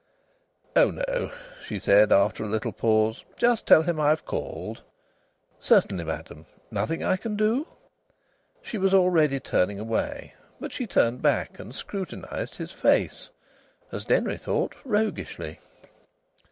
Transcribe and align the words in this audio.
"Oh, 0.75 0.89
no," 0.89 1.31
she 1.63 1.77
said, 1.77 2.11
after 2.11 2.43
a 2.43 2.47
little 2.49 2.71
pause; 2.71 3.23
"just 3.37 3.67
tell 3.67 3.83
him 3.83 3.99
I've 3.99 4.25
called." 4.25 4.81
"Certainly, 5.59 6.05
madam. 6.05 6.47
Nothing 6.71 7.03
I 7.03 7.17
can 7.17 7.35
do?" 7.35 7.67
She 8.63 8.79
was 8.79 8.95
already 8.95 9.39
turning 9.39 9.79
away, 9.79 10.33
but 10.59 10.71
she 10.71 10.87
turned 10.87 11.21
back 11.21 11.59
and 11.59 11.75
scrutinised 11.75 12.55
his 12.55 12.71
face, 12.71 13.29
as 13.91 14.03
Denry 14.05 14.37
thought, 14.37 14.73
roguishly. 14.83 15.59